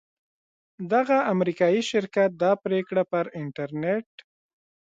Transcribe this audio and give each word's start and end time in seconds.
دغه 0.93 1.17
امریکایي 1.33 1.81
شرکت 1.91 2.29
دا 2.43 2.51
پریکړه 2.63 3.03
پر 3.11 3.25
انټرنیټ 3.41 4.09